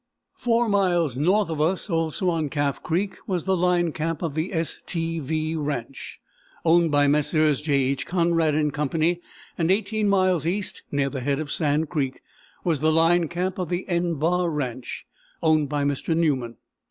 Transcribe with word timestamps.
Four 0.33 0.67
miles 0.67 1.15
north 1.15 1.51
of 1.51 1.61
us, 1.61 1.87
also 1.87 2.31
on 2.31 2.49
Calf 2.49 2.81
Creek, 2.81 3.17
was 3.27 3.43
the 3.45 3.55
line 3.55 3.91
camp 3.91 4.23
of 4.23 4.33
the 4.33 4.49
=STV= 4.49 5.55
ranch, 5.63 6.19
owned 6.65 6.89
by 6.89 7.05
Messrs. 7.07 7.61
J. 7.61 7.73
H. 7.83 8.07
Conrad 8.07 8.55
& 8.73 8.73
Co., 8.73 8.89
and 9.59 9.69
18 9.69 10.09
miles 10.09 10.47
east, 10.47 10.81
near 10.91 11.11
the 11.11 11.21
head 11.21 11.37
of 11.37 11.51
Sand 11.51 11.89
Creek, 11.89 12.23
was 12.63 12.79
the 12.79 12.91
line 12.91 13.27
camp 13.27 13.59
of 13.59 13.69
the 13.69 13.87
=N= 13.87 14.15
bar 14.15 14.49
ranch, 14.49 15.05
owned 15.43 15.69
by 15.69 15.83
Mr. 15.83 16.17
Newman. 16.17 16.57